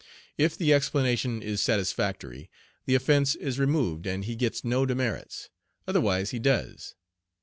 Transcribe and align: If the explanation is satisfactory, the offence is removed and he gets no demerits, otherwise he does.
If 0.35 0.57
the 0.57 0.73
explanation 0.73 1.43
is 1.43 1.61
satisfactory, 1.61 2.49
the 2.87 2.95
offence 2.95 3.35
is 3.35 3.59
removed 3.59 4.07
and 4.07 4.25
he 4.25 4.35
gets 4.35 4.63
no 4.65 4.83
demerits, 4.83 5.49
otherwise 5.87 6.31
he 6.31 6.39
does. 6.39 6.95